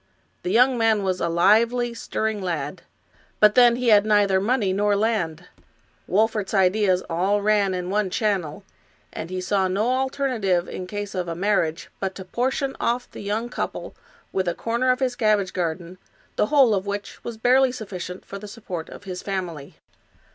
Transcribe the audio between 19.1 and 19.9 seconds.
family.